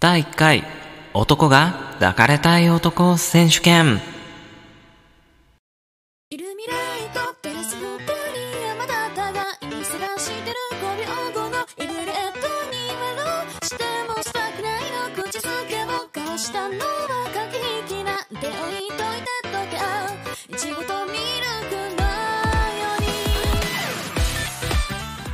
[0.00, 0.64] 第1回
[1.12, 4.00] 男が抱かれたい男選手権。
[6.30, 8.16] イルミライト照らす二人
[8.66, 13.28] 山田互いに探してる5秒後のイグレットにメロ
[13.60, 16.80] してもしたくないの口づけを交わしたのは
[17.34, 19.76] 駆け引きなんて置いといてとけ
[20.54, 21.20] いちごとミル
[21.68, 22.16] クのよ
[22.98, 23.06] うに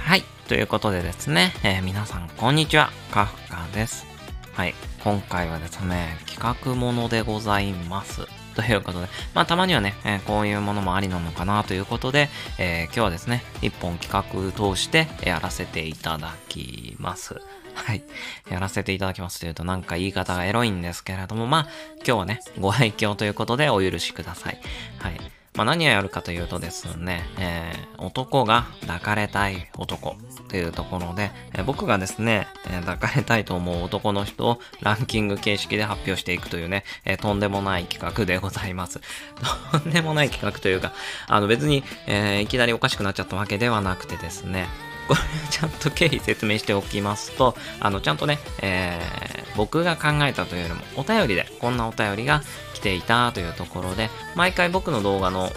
[0.01, 4.16] はいということでですね、えー皆さんこんにちはカフカです
[4.57, 8.23] はい今回はですね企画ものでございます
[8.55, 17.35] ということで、まあたまにはね、えーこういうものもありなのかなということで、えー今日はですね、一本企画通してやらせていただきます。
[17.75, 18.03] はい。
[18.51, 24.59] やらせていただきますというとなんか言い方がエロいんですけれども、まあ今日はね、ご愛嬌ということでお許しください。
[25.01, 25.36] はい。
[25.57, 30.17] まあ何をやるかというとですね、えー男が抱かれたい男
[30.49, 39.01] というところで、えー僕がですね、えー抱かれたいと思う男の人をランキング形式で発表していくというね、えーとんでもない企画でございます。
[39.73, 40.93] とんでもない企画というか、
[41.27, 44.67] あの別に、えーいきなりおかしくなっちゃったわけではなくてですね、
[45.09, 52.43] これちゃんと経緯説明しておきますと、あの、ちゃんとね、えー僕が考えたというよりも、お便りで、こんなお便りが
[52.77, 55.51] 来ていたというところで、毎回僕の動画の、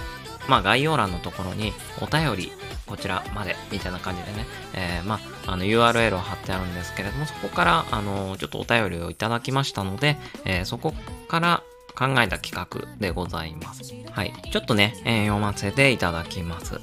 [0.48, 2.52] まあ、概要欄のところに、お便り、
[2.86, 10.94] こちらまで、みたいな感じでね、えーまあ、あの、URL を貼ってあるんですけれども、そこから、あの、ちょっとお便りをいただきましたので、えーそこ
[11.28, 11.64] から
[11.96, 13.94] 考えた企画でございます。
[14.12, 14.34] はい。
[14.52, 16.80] ちょっとね、えー読ませていただきます。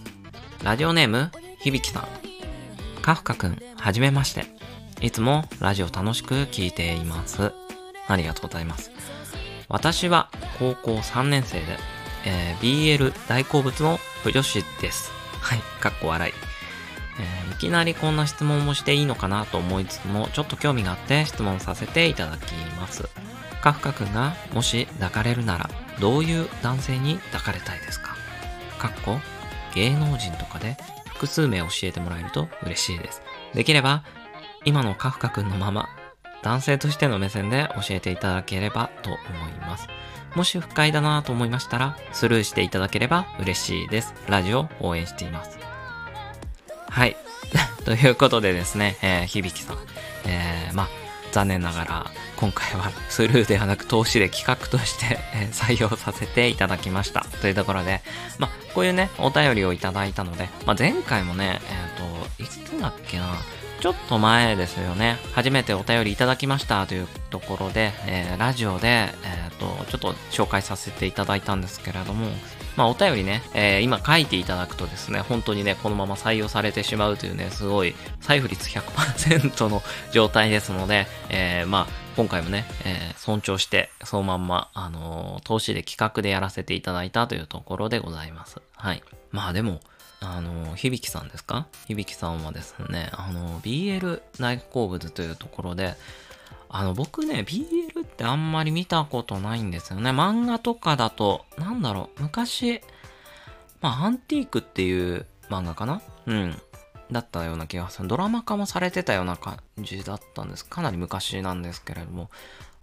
[0.63, 2.05] ラジオネーム、響さん。
[3.01, 4.45] カフカくん、はじめまして。
[5.01, 7.53] いつもラジオ楽しく聞いています。
[8.09, 8.91] ありがとうございます。
[9.69, 11.65] 私は高校3年生で、
[12.25, 15.11] えー BL 大好物の女子です。
[15.41, 16.33] はい、かっこ笑い。
[17.21, 23.09] えーいきなりこんな質問もしていいのかなと思いつつも、ちょっと興味があって質問させていただきます。
[23.63, 28.15] カフカくんがもし抱かれるなら、どういう男性に抱かれたいですか？
[28.79, 29.19] かっこ
[29.75, 30.77] 芸能人とかで
[31.15, 33.23] 複数名教えてもらえると嬉しいです。
[33.55, 34.05] できれば、
[34.67, 35.89] 今のカフカくんのまま、
[36.47, 39.19] 男性としての目線で教えていただければと思
[39.49, 39.89] います。
[40.37, 44.15] もし不快だなと思いましたら、スルーしていただければ嬉しいです。
[44.29, 45.59] ラジオ応援しています。
[46.89, 47.17] はい。
[47.85, 49.79] ということでですね、えー、響さん。
[50.27, 50.89] えー、まあ、
[51.33, 57.27] 残念ながら、今回はスルーではなく投資で企画として、え採用させていただきました。
[57.41, 58.03] というところで、
[58.39, 63.35] まあ、こういうね、お便りをいただいたので、まあ、前回もね、えっ、と、いつだっけな、
[63.81, 65.19] ちょっと前ですよね。
[65.33, 69.11] 初めてお便りいただきましたというところで、えーラジオで、え
[69.53, 72.27] っ、と、ちょっと紹介させていただいたんですけれども、
[72.77, 81.87] まあ、お便りね、えー今書いていただくとですね、本当にね、このまま採用されてしまうというね、すごい、採付率100%の状態ですので、えーまあ、
[82.17, 88.61] 今回もね、えー尊重して、そのまんま、あの投資で企画でやらせていただいたというところでございます。
[88.77, 89.03] はい。
[89.33, 89.81] まあでも、
[90.21, 91.67] あの響さんですか？
[91.89, 95.95] 響さんはですね、あの BL 内好物というところで、
[96.69, 100.11] あの、僕ね、BL ってあんまり見たことないんですよね。
[100.11, 102.81] 漫画とかだと、なんだろう、昔、
[103.81, 106.03] まあ、アンティークっていう漫画かな？
[106.27, 106.61] うん。
[107.13, 108.09] だったような気がする。
[108.09, 110.65] ドラマ化もされてたような感じだったんです。
[110.67, 112.31] かなり昔なんですけれども。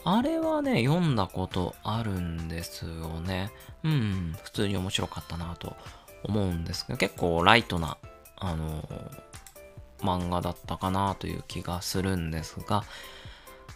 [0.05, 3.51] あれはね、読んだことあるんですよね。
[3.83, 5.75] うん、普通に面白かったなと
[6.23, 7.97] 思うんですけど、結構ライトな、
[8.38, 8.88] あの
[10.01, 12.84] 漫画だったかなという気がするんですが、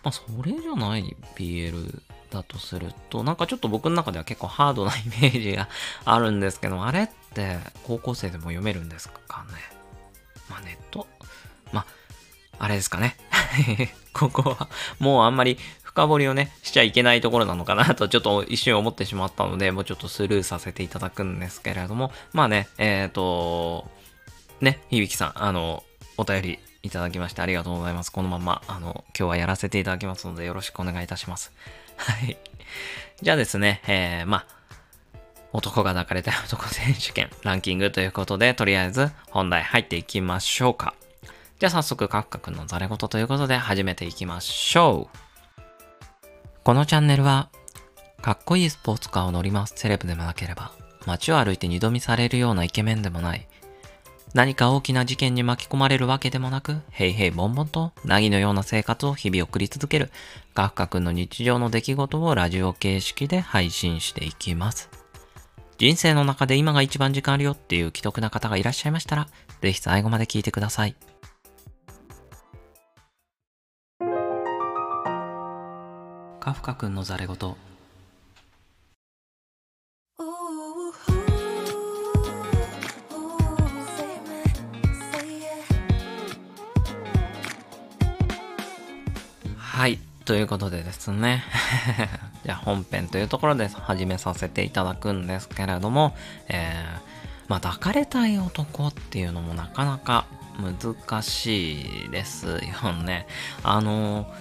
[0.03, 5.69] まあ、それじゃない BL だとすると、なんかちょっと僕の中では結構ハードなイメージが
[6.05, 9.53] あるんですけど、あれって高校生でも読めるんですかね？
[10.49, 11.07] まあネット、
[11.71, 11.85] まあ、
[12.59, 13.15] あれですかね？
[14.13, 14.67] ここは
[14.99, 15.57] もうあんまり
[15.97, 23.89] 深掘りをね、しちゃいけないところなのかなとちょっと一瞬思ってしまったので、もうちょっとスルーさせていただくんですけれども、まあね、えっ、と、
[24.61, 25.83] ね、響さん、あの、
[26.17, 28.11] お便りいただきましてありがとうございます。
[28.11, 31.51] このまま、あの、今日はやらせていただきますので、よろしくお願いいたします。
[31.95, 32.37] はい。
[33.23, 34.45] じゃあですね、えー、まあ、
[35.51, 40.93] 男が抱かれた男選手権ランキングということで、とりあえず本題入っていきましょうか。
[41.57, 45.26] じゃあ早速、カフカ君のザレ言ということで始めていきましょう。
[46.67, 47.47] このチャンネルは、
[48.21, 50.73] かっこいいスポーツカーを乗り回すセレブでもなければ、
[51.05, 53.47] 街を歩いて二度見されるようなイケメンでもない、
[54.33, 60.11] 何か大きな事件に巻き込まれるわけでもなく、へいへいぼんぼんと、なぎのような生活を日々送り続ける、
[60.53, 64.89] カフカ君の日常の出来事をラジオ形式で配信していきます。
[65.77, 69.29] 人生の中で今が一番時間あるよっていう既得な方がいらっしゃいましたら、
[69.61, 70.97] ぜひ最後まで聞いてください。
[76.47, 77.35] カフカくんのザレ言
[89.57, 89.99] はい。
[90.23, 91.43] ということでですね。
[92.45, 96.15] じゃあ本編というところで始めさせていただくんですけれども、
[96.47, 100.23] えー、まあ抱かれたい男っていうのもなかなか
[100.57, 102.45] 難しいです
[102.83, 103.27] よね。
[103.63, 104.33] あの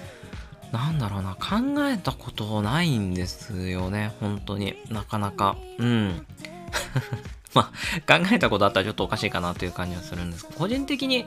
[0.73, 4.77] なんだろうな、考えたことないんですよね、本当に。
[4.91, 5.57] なかなか。
[5.79, 6.27] うん。
[7.55, 7.71] ま
[8.07, 11.25] あ、考えたことあったらちょっとおかしいかなという感じはするんですけど、個人的に、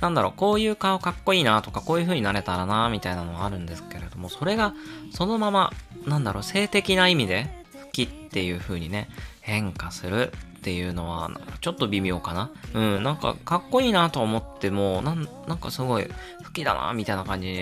[0.00, 4.74] なんだろう、こういう顔かっこいいなとか、こういう風になれたらな、みたいなのはあるんですけれども、それが、
[5.12, 5.72] そのまま、
[6.06, 9.08] なんだろう、性的な意味で、好きっていう風にね、
[9.44, 11.30] 変化するっていうのは、
[11.60, 12.50] ちょっと微妙かな。
[12.72, 17.56] うん、なんか、かっこいいなと思っても、なん、なんかすごい、好きだな、みたいな感じに、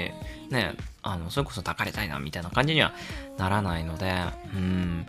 [0.50, 2.92] ね、あの、それこそ抱かれたいな、みたいな感じには
[3.36, 4.14] ならないので、
[4.54, 5.06] うん、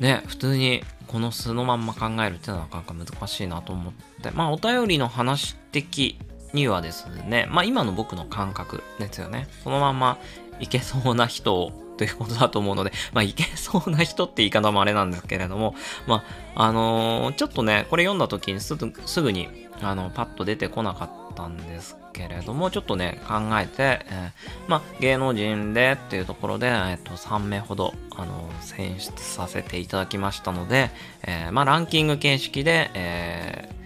[0.00, 6.18] ね、普通にこの素のまんま考えるっていうのはなかなか難しいなと思って、まあお便りの話的
[6.54, 9.48] にはですね、まあ今の僕の感覚ですよね。
[9.62, 10.18] そのまんま
[10.60, 15.74] いけそうな人をということだと思うので、 まあいけそうな人って言い方もあれなんですけれども、
[16.06, 16.24] ま
[16.54, 19.48] ああのーちょっとね、これ読んだ時にすぐすぐに
[19.82, 30.90] あのパッと出てこなかったんですけれども、ちょっとね、考えて、えーまあ芸能人でっていうところで、えっと3名ほど、あの選出させていただきましたので、
[31.24, 33.77] えーまあランキング形式で、えー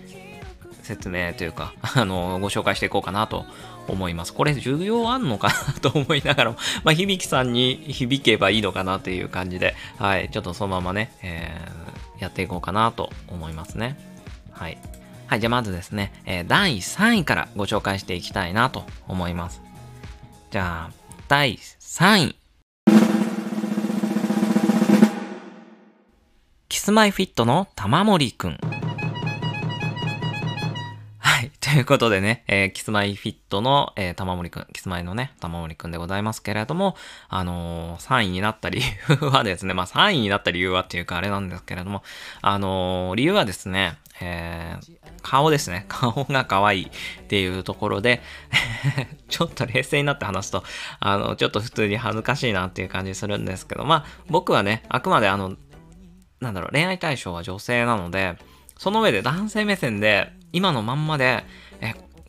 [0.95, 3.47] 説明というか、 あの、ご紹介していこうかなと
[3.89, 4.35] 思います。
[4.35, 11.93] これ、需要あんのかなと思いながらも、 まあ、響さんに響けばいいのかなという感じで、はい、ちょっとそのままね、えー
[12.23, 13.99] やっていこうかなと思いますね。
[14.53, 14.79] はい。
[15.27, 19.61] はい、じゃあまずですね、えー第3位からご紹介していきたいなと思います。
[20.53, 20.93] じゃあ、
[21.27, 22.37] 第3位。
[26.69, 28.82] キスマイフィットの玉森くん。
[31.73, 36.97] ということでね、えーキスマイフィットの、えー玉森くん、キスマイのね、玉森くんでございますけれども、
[37.31, 42.03] あのー3位になった理 由はですね、まあ3位になった理由はっていうかあれなんですけれども、
[42.43, 45.87] あのー理由はですね、えー顔ですね。
[45.89, 46.91] 顔が可愛いっ
[47.29, 48.21] ていうところで、
[49.31, 50.65] ちょっと冷静になって話すと、
[51.01, 55.57] あの、ちょっと普通に恥ずかしいなっていう感じするんですけど、まあ僕はね、あくまであの、
[56.41, 58.37] なんだろう、恋愛対象は女性なので、
[58.77, 61.45] その上で男性目線で、今のまんまで、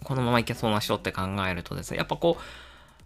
[0.03, 2.43] このままいけそうな人って考えるとですね、やっぱこう、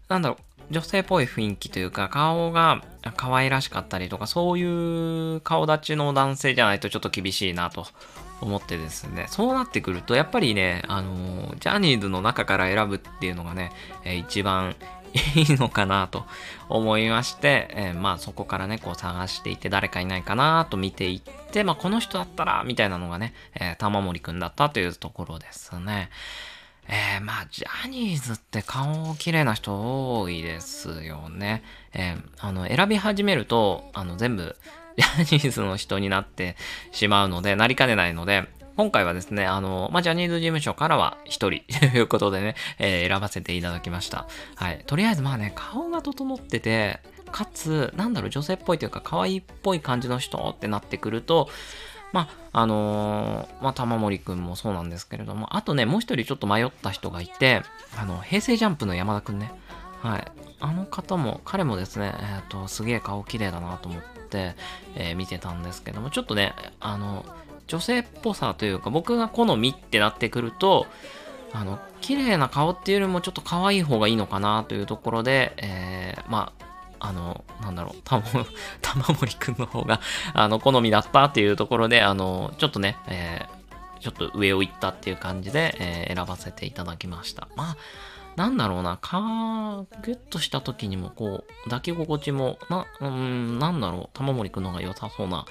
[0.10, 0.38] なんだろ
[0.70, 2.82] う、女性っぽい雰囲気というか、顔が
[3.16, 7.88] 可愛らしかったりとか、そういう顔立ちの男性じゃないとちょっと厳しいなと
[8.42, 13.72] 思ってですね、そうなってくると、やっぱりね、あのジャニーズの中から選ぶっていうのがね、
[14.04, 14.76] えー一番
[15.36, 16.26] いいのかなと
[16.70, 21.22] 思いまして、えーまあそこからね、こう探していて誰かいないかなと見ていっ
[21.52, 26.10] て、まあこの人だったら、みたいなのがね、えー玉森くんだったというところですね。
[26.90, 31.64] えー、まあ、ジャニーズって顔綺麗な人多いですよね。
[31.94, 34.56] えーあの、選び始めると、あの、全部、
[34.98, 36.56] ジャニーズの人になって
[36.92, 38.48] しまうので、なりかねないので、
[38.78, 44.28] 今回はですね、あの、まあ、ジャニーズ事務所からは一人 ということでね、えー選ばせていただきました。
[44.56, 44.84] はい。
[44.86, 47.00] とりあえず、まあね、顔が整ってて、
[47.32, 51.50] かつ、なんだろう、女性っぽいというか、可愛いっぽい感じの人ってなってくると、
[52.14, 57.64] まあ、あのーまあ、玉森くんもそうなんですけれども、あとね、もう一人ちょっと迷った人がいて、
[57.98, 59.52] あの、平成ジャンプの山田くんね。
[60.02, 60.32] はい。
[60.60, 64.56] あの方も、彼もですね、えっ、と、すげえ顔綺麗だなと思って、
[64.96, 67.26] えー見てたんですけども、ちょっとね、あの、
[67.68, 70.88] 女性っぽさというか、僕が好みってなってくると、
[71.54, 76.67] あの、綺麗な顔っていうよりもちょっと可愛い方がいいのかなというところで、えーまあ、
[77.00, 78.24] あの、なんだろう、たも、
[78.82, 80.02] 玉森くんの方が、
[80.34, 83.58] あの、好みだったっていうところで、あの、ちょっとね、えー
[84.00, 87.48] ちょっと上を行ったっていう感じで、えー選ばせていただきました。
[87.56, 87.78] まあ、
[88.36, 95.46] なんだろうな、かギュッとした時にも、こう、抱き心地も、な、うん、なんだろう、玉森くんの方が良さそうな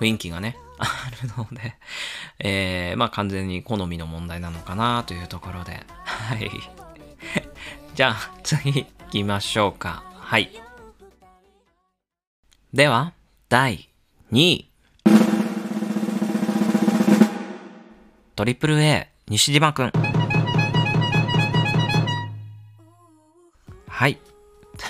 [0.00, 0.86] 雰囲気がね、 あ
[1.22, 1.76] るので、
[2.38, 6.50] えー、まあ完全に好みの問題なのかなというところで、はい。
[7.94, 10.02] じゃあ、次行きましょうか。
[10.18, 10.50] はい。
[12.74, 13.12] では、
[13.50, 13.90] 第
[14.32, 14.70] 2位。
[18.34, 19.92] トリプル A、西島くん。
[23.86, 24.18] はい。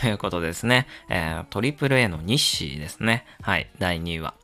[0.01, 0.87] ということですね。
[1.09, 3.27] えー、トリプル A の西ですね。
[3.41, 3.69] はい。
[3.81, 4.35] 第2位は。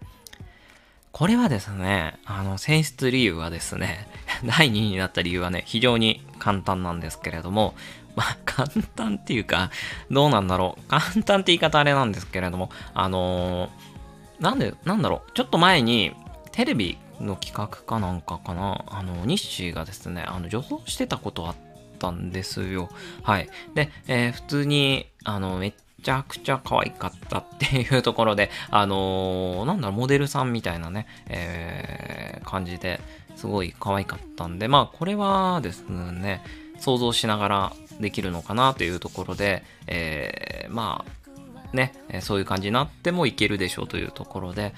[1.13, 4.09] これはですね、あの、選出理由はですね、
[4.45, 7.77] 第2位になった理由はね、非常に簡単なんですけれども、
[8.19, 9.71] まあ、簡単っていうか、
[10.11, 10.83] どうなんだろう。
[10.89, 15.33] 簡単って言い方あれなんですけれども、あのーなんで、なんだろう。
[15.35, 16.13] ちょっと前に、
[16.51, 21.55] テレビの企画かなんかかな、あの、日誌がですね、あの、女装してたことあっ
[22.01, 22.89] たんですよ。
[23.23, 23.49] はい。
[23.75, 25.73] で、えー普通に、あの、めっ
[26.03, 33.01] ちゃくちゃ可愛かったっていうところで、あのーなんだろう、モデルさんみたいなね、えー感じで
[33.37, 36.43] すごい可愛かったんで、まあ、これはですね、
[36.79, 41.05] 想像しながらできるのかなというところで、えーま
[41.73, 44.75] あ、ね、そういう感じになってもいけるでしょうというところで、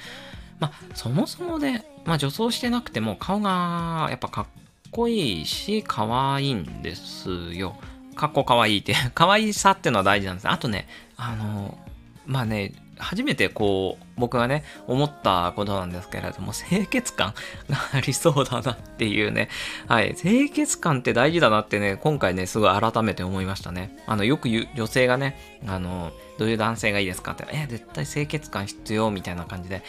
[0.59, 4.47] まあ、そもそもで、まあ、女装してなくても顔がやっぱかっ
[4.91, 7.77] こいいし、可愛いんですよ。
[8.17, 10.49] かっこ可愛いって、 可愛さっていうのは大事なんです。
[10.49, 11.79] あとね、あの、
[12.27, 17.35] まあね、初めてこう、僕がね、思ったことなんですけれども、清潔感
[17.69, 19.49] がありそうだなっていうね、
[19.89, 23.97] はい、清潔感って大事だなってね、今回ね、すごい改めて思いましたね。
[24.07, 29.83] あの、よく言う、女性がね、あの、どういう男性がいいですかって、え、絶対清潔感必要みたいな感じで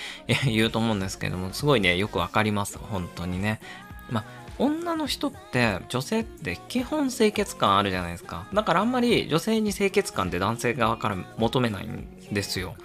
[0.46, 3.60] 言うと思うんですけども、すごいね、よくわかります、本当にね。
[4.10, 8.46] まあ女の人って女性って基本清潔感あるじゃないですか。
[8.54, 12.76] だからあんまり女性に清潔感って男性側から求めないんですよ。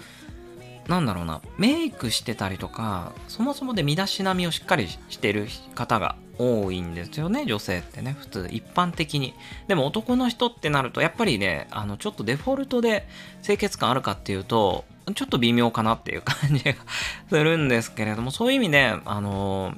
[0.88, 9.34] なんだろうなメイクしてたりとかそもそもで身だしなみをしっかりしてる方が多いんですよね女性ってね普通一般的に。
[9.68, 13.08] でも男の人ってなるとやっぱりねあのちょっとデフォルトで
[13.42, 16.74] 清潔感あるかっていうとちょっと微妙かなっていう感じが
[17.28, 19.74] するんですけれどもそういう意味であの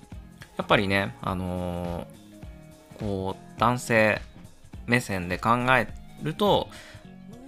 [0.59, 2.07] やっぱりね、あの
[2.99, 4.21] こう、男性
[4.87, 5.89] 目線で考え
[6.23, 6.69] ると、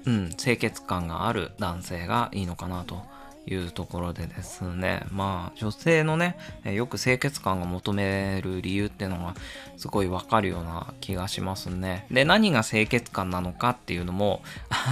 [0.07, 3.03] うん、清潔感がある男性がいいのかなと
[3.47, 9.35] いうところでですね、まあ、女性のね、よく清潔感が求める理由っていうのが
[9.77, 12.07] すごいわかるような気がしますね。
[12.11, 14.43] で、何が清潔感なのかっていうのも、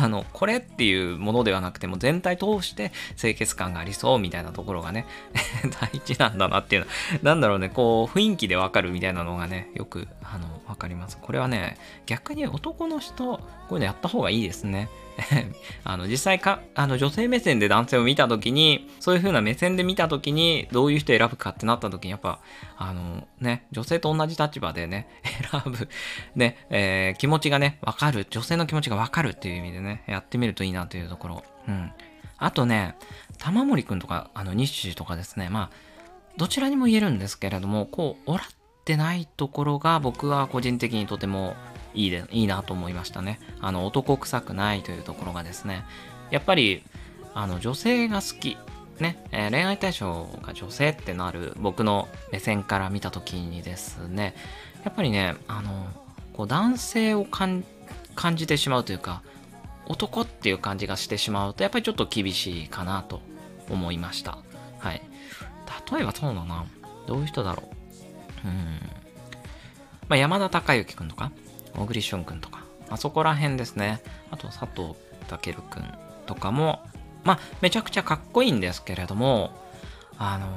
[0.00, 5.07] あの、これっていうものではなくても全体通して清潔感がありそうみたいなところがね、
[5.81, 11.19] 大事なんだなっていうのは、なんだろうね、こう、雰囲気でわかるみたいなのがね、よく、あの、わかります。
[11.21, 11.76] これはね、
[12.07, 14.89] 逆に男の人、こういうのやった方がいいですね。
[15.85, 22.41] あの、実際か、あの、女性目線で男性を見たときに、そういう風な目線で見たときに、どういう人選ぶかってなったときに、やっぱ、
[22.77, 25.09] あの、ね、女性と同じ立場でね、
[25.51, 25.89] 選ぶ、
[26.37, 31.45] ね、えー気持ちがね、わかる、女性の気持ちがわかるっていう意味でね、やってみるといいなというところ。
[31.67, 31.93] うん。
[32.39, 32.95] あとね、
[33.39, 35.89] 玉森くんとか、あの、日誌とかですね、まあ、
[36.37, 38.31] どちらにも言えるんですけれども、こう、
[38.88, 41.57] ってないところが僕は個人的にとても
[41.92, 43.38] いいで、いいなと思いましたね。
[43.61, 45.85] あの、男臭くないというところがですね、
[46.30, 46.83] やっぱり、
[47.35, 48.57] あの、女性が好き、
[48.99, 54.35] ね、えー恋愛対象が女性ってなる僕の目線から見た時にですね、
[54.85, 55.88] やっぱりね、あの、
[56.33, 57.64] こう男性を感
[58.14, 59.21] 感じてしまうというか、
[59.85, 63.21] 男っていう感じがしてしまうと、やっぱりちょっと厳しいかなと
[63.68, 64.38] 思いました。
[64.78, 65.02] はい。
[65.92, 66.64] 例えばそうだな。
[67.07, 67.78] どういう人だろう。
[70.09, 71.33] まあ、山田孝之くんとか、
[71.75, 74.00] 小栗旬くんとか、あそこら辺ですね。
[74.31, 74.95] あと、佐藤
[75.40, 75.95] 健くん
[76.26, 76.81] とかも、
[77.25, 79.52] まあ、めちゃくちゃかっこいいんですけれども、
[80.19, 80.49] あのー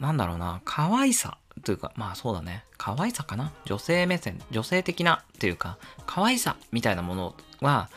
[0.00, 3.52] なんだろうな、可愛さというか、まあそうだね、可愛さかな？
[3.66, 7.90] 女性目線、女性的なっていうか、可愛さみたいなものは、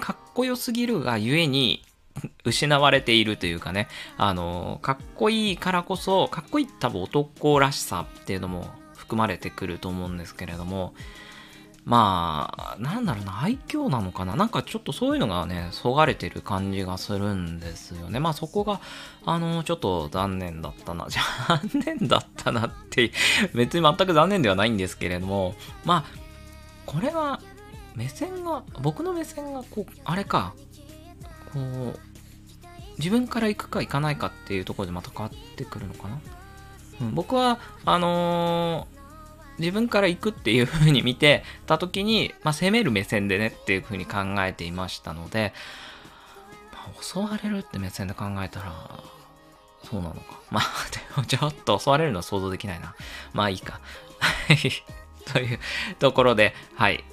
[0.00, 1.84] かっこよすぎるがゆえに、
[2.44, 8.66] 失われているというかね、あの、かっこいいからこそ、かっこいい多分男らしさっていうのも
[8.96, 10.94] 含まれてくると思うんですけれども、
[11.84, 18.20] まあ、なんだろうな、愛嬌なのかななんかちょっとそういうのがね、そがれてる感じがするんですよね。
[18.20, 18.80] まあそこが、
[19.26, 21.08] あの、ちょっと残念だったな。
[21.12, 23.12] 残念だったなって、
[23.54, 25.54] 別に全く残念ではないんですけれども、
[25.84, 26.04] まあ、
[26.86, 27.40] これは、
[27.94, 30.54] 目線が、僕の目線がこう、あれか、
[31.54, 31.98] こう、
[32.98, 36.20] 自分から行くか行かないかっていうところでまた変わってくるのかな？
[37.00, 38.94] うん、僕は、あのー
[39.56, 45.52] 自分から行くっていう風に見てた時に、まあ、攻める目線でねっていう風に考えていましたので、
[46.72, 48.72] まあ襲われるって目線で考えたら、
[49.84, 50.40] そうなのか。
[50.50, 52.96] まあ、でもちょっと襲われるのは想像できないな。
[53.32, 53.80] まあいいか。
[54.18, 54.58] はい。
[55.32, 55.60] という
[56.00, 57.04] ところで、はい。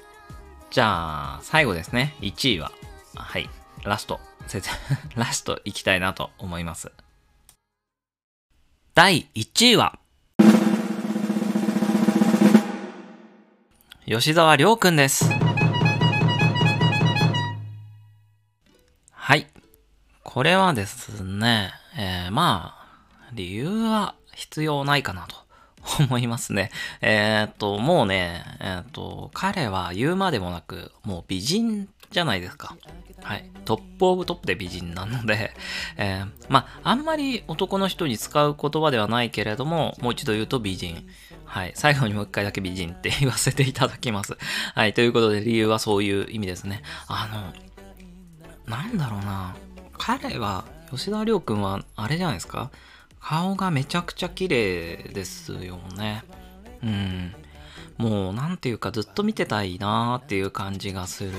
[0.72, 2.16] じゃあ、最後ですね。
[2.22, 2.72] 1位は、
[3.14, 3.48] はい。
[3.84, 4.31] ラスト、説
[5.16, 6.92] ラストいきたいなと思います。
[8.94, 9.98] 第1位は、
[14.04, 15.30] 吉沢亮くんです。
[19.12, 19.46] はい。
[20.22, 25.36] これはですね、えーまあ、理由は必要ないかなと
[26.00, 26.70] 思いますね。
[27.00, 32.76] えーっと、もうね、えーっと、彼は言うまでもなく、もう美人じゃないですか。
[33.22, 33.50] はい。
[33.64, 35.54] トップオブトップで美人なので、
[35.96, 41.06] えーまあ、あんまり男の人に使う言葉ではないけれども、もう一度言うと美人。
[41.44, 41.72] はい。
[41.74, 44.36] 最後にもう一回だけ美人って言わせていただきます。
[44.74, 44.94] はい。
[44.94, 46.82] ということで理由はそういう意味ですね。
[47.08, 47.52] あの、
[48.66, 49.54] なんだろうな。
[49.98, 52.70] 彼は、吉田亮君は、あれじゃないですか
[53.20, 56.24] 顔がめちゃくちゃ綺麗ですよね。
[56.82, 57.34] うん。
[57.96, 61.30] もう、なんていうか、ずっと見てたいなーっていう感じがする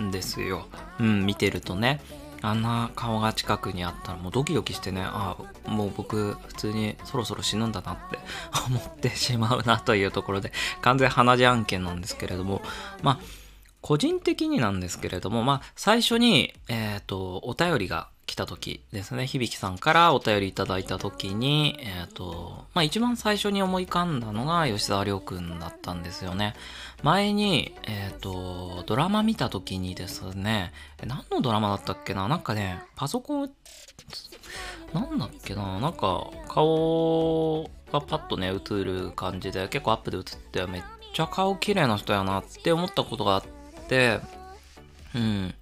[0.00, 0.66] んですよ。
[1.00, 2.00] うん、見てるとね。
[2.40, 5.36] あんな顔が近くにあったらもうドキドキしてね、あ
[5.66, 8.18] もう僕普通にそろそろ死ぬんだなって
[8.68, 12.62] 思ってしまうなというところで、完全鼻血案件なんですけれども、
[13.02, 13.18] まあ、
[13.80, 26.54] 個人的になんですけれども、まあ、最初に、えっ、と、お便りがた時ですね、響さんからお便りいただいた時に、えっ、と、まあ、一番最初に思い浮かんだのが吉沢亮君だったんですよね。
[27.02, 30.72] 前に、えっ、と、ドラマ見た時にですね、
[31.04, 32.28] 何のドラマだったっけな？
[32.28, 33.50] なんかね、パソコン、
[34.94, 35.80] なんだっけな？
[35.80, 43.42] なんか、顔がパッとね、映る感じで、結構アップで映って、めっちゃ顔綺麗な人やなって思ったことがあっ
[43.88, 44.20] て、
[45.14, 45.54] うん。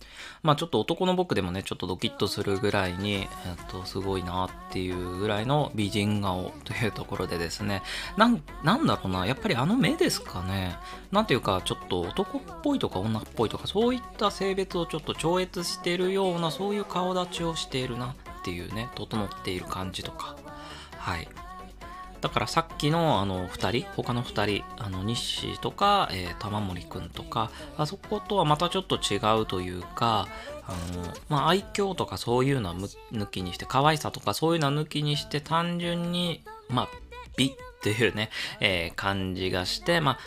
[0.46, 3.26] まあちょっと男の僕でもね、ちょっとドキッとするぐらいに、えっ
[3.68, 7.82] と、すごいなっていうぐらいの美人顔というところでですね、
[8.16, 10.76] なん、なんだろうな、やっぱりあの目ですかね。
[11.10, 20.36] なんていうか、ちょっと男っぽいとか女っぽいとか、そういった性別をちょっと超越してるような、そういう顔立ちをしているなっていうね、整っている感じとか。
[20.96, 21.28] はい。
[22.20, 30.28] だからさっきのあの2人、他の2人、あの西とか、えー玉森くんとか、あそことはまたちょっと違うというか、
[30.66, 36.88] あの、まあ、愛嬌とかそういうのは抜きにして、可愛さとかそういうのは抜きにして、単純に、まあ、
[37.36, 38.30] 美っていうね、
[38.60, 40.18] えー感じがして、ま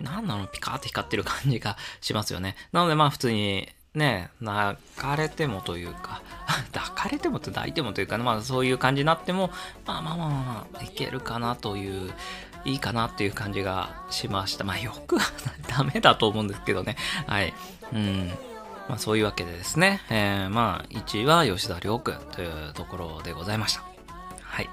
[0.00, 2.56] あ、なんなの、ピカーって光ってる感じがしますよね。
[2.72, 6.22] なのでまあ普通に、ね、泣かれてもというか、
[6.72, 9.50] 抱かれてもと抱いてもというか、まあそういう感じになっても、
[9.86, 12.12] まあまあまあまあ、いけるかなという、
[12.64, 14.64] いいかなっていう感じがしました。
[14.64, 15.30] まあよくは
[15.68, 16.96] ダメだと思うんですけどね。
[17.26, 17.52] はい。
[17.92, 18.28] うん。
[18.88, 23.82] まあそういうわけでですね、えー、まあ1位は吉田亮君というところでございました。
[24.42, 24.70] はい。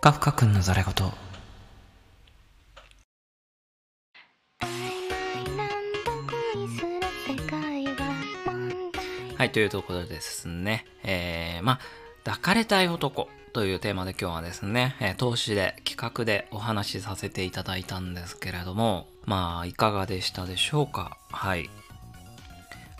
[0.00, 1.27] カフカ君のざれ言。
[9.48, 11.78] い、というところですね、えー、まあ、
[12.24, 21.18] 抱かれたい男というテーマで今日はですね、えー投資で企画でお話しさせていただいたんですけれども、まあ、いかがでしたでしょうか？
[21.30, 21.68] はい。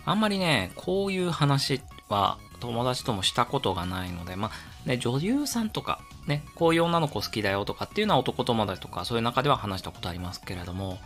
[0.05, 10.97] あんまりね、こういう話は友達ともしたことがないので、まあ、ね、女優さんとか、ね、こういう女の子好きだよとかっていうのは男友達とか、そういう中では話したことありますけれども、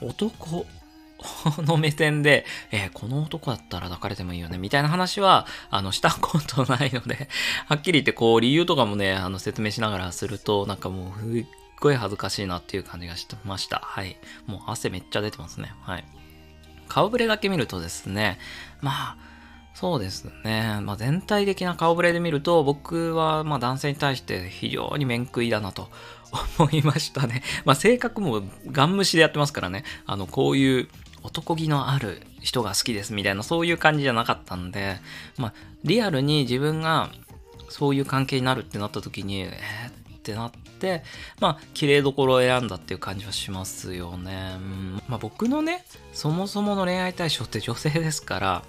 [0.00, 0.66] 男
[1.44, 7.28] この目線で、えーこの男だったら抱かれてもいいよね、みたいな話は、あの、したことないので、
[7.68, 11.46] はっきり言って、こう、理由とかもね、あの、説明しながらすると、なんかもう、すっ
[11.80, 13.80] ごい恥ずかしいなっていう感じがしてました。
[13.84, 14.16] はい。
[14.46, 15.74] もう汗めっちゃ出てますね。
[15.82, 16.04] はい。
[16.88, 18.38] 顔ぶれだけ見るとですね、
[18.80, 19.16] まあ、
[19.74, 20.78] そうですね。
[20.80, 25.90] まあ、全体的な顔ぶれで見ると、僕はまあ男性に対して非常に面食いだなと
[26.58, 27.42] 思いましたね。
[27.66, 29.84] まあ、性格もガン無視でやってますからね。
[30.06, 30.88] あの、こういう
[31.26, 34.96] 男気のある人が好きですみたいな、そういう感じじゃなかったんで、
[35.36, 35.52] まあ、
[35.84, 37.10] リアルに自分が
[37.68, 41.04] そういう関係になるってなった時に、えーってなって、
[41.40, 44.56] まあ、綺麗どころを選んだっていう感じはしますよね。
[44.56, 48.62] うんまあ、僕のね、そもそもの恋愛対象って女性ですから、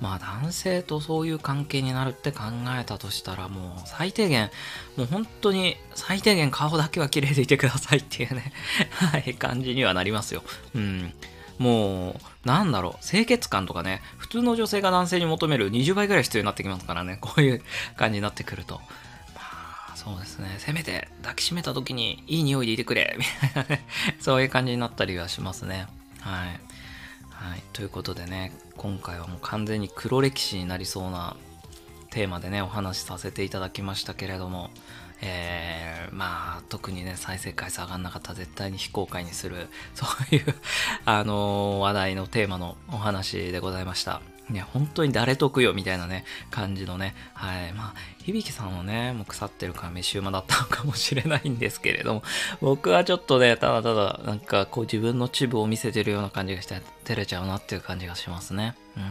[0.00, 2.42] まあ男性とそういう関係になるって考
[2.78, 4.50] えたとしたらもう最低限、
[4.96, 8.52] もう本当に最低限顔だけは綺麗でいてくださいっていうね、
[8.90, 10.42] はい、感じにはなりますよ。
[10.74, 11.14] うん。
[11.58, 17.62] もう、なんだろう、清潔感とかね、普通の女性が男性に求める20倍ぐらい必要になってきますからね、 こういう
[17.96, 18.80] 感じになってくると。
[19.34, 19.40] ま
[19.92, 23.86] あ、そうですね、せめて抱きしめた時にいい匂いでいてくれ、みたいなね、
[24.20, 25.86] そういう感じになったりはしますね。
[26.20, 26.60] はい。
[27.44, 31.36] はい、ということでね今回はもう完全に黒歴史になりそうな
[32.08, 34.70] テーマでねお話しさせていただきましたけれども、
[35.22, 40.54] えーまあ特にね再生回数上がんなかったら絶対に非公開にする そういう
[41.04, 44.20] あのー話題のテーマのお話でございました。
[44.50, 47.72] ね、本当に誰得よみたいなね、感じのね、はい。
[47.72, 52.22] まあ、響さんはね、もう腐ってるから飯馬だったのかもしれないんですけれども、
[52.60, 58.74] 僕はちょっとね、ただただ、なんかこう自分のチブを見せてるような感じがして、照れちゃうなっていう感じがしますね。
[58.98, 59.02] うん。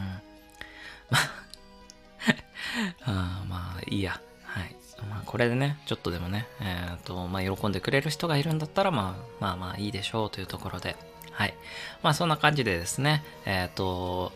[1.09, 1.17] ま
[3.05, 4.21] あ、あまあ、いいや。
[4.43, 4.75] はい。
[5.09, 10.95] まあ、これでね、ちょっとでもね、えっ、と、まあ、喜んでくれる人がいるんだったら、まあ、まあまあいいでしょうというところで、
[11.31, 11.53] はい。
[12.01, 14.31] まあ、そんな感じでですね、えっ、と、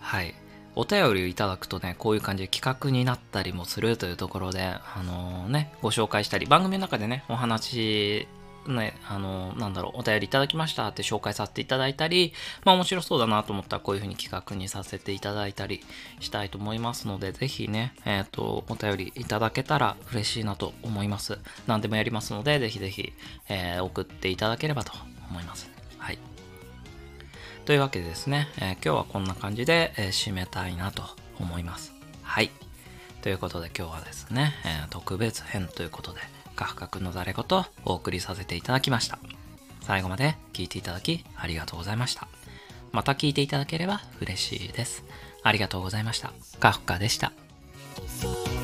[0.00, 0.34] はい。
[0.76, 8.26] お便りをいただくとね、こういう感じで企画になったりもするというところで、あのね、ご紹介したり、番組の中でね、お話、
[8.66, 12.32] ね、あのなんだろう、お便りいただきましたって紹介させていただいたり、
[12.64, 15.82] まあ面白そうだなと思ったらこういう風に企画にさせていただいたり
[16.20, 21.38] したいと思いますので、ぜひね、えっ、と、お便りいただけたら嬉しいなと思います。
[21.66, 23.12] 何でもやりますので、ぜひぜひ、
[23.48, 24.92] えー送っていただければと
[25.28, 25.70] 思います。
[25.98, 26.18] はい。
[27.64, 31.02] というわけでですね、えー今日はこんな感じで、え締めたいなと
[31.38, 31.92] 思います。
[32.22, 32.50] はい。
[33.22, 36.20] ということで今日はですね、え特別編ということで、
[36.56, 39.18] カフカ君のざれ言をお送りさせていただきました。
[39.80, 42.28] 最後まで聞いていただきありがとうございました。
[42.92, 45.04] また聞いていただければ嬉しいです。
[45.42, 46.32] ありがとうございました。
[46.60, 47.32] カフカでした。「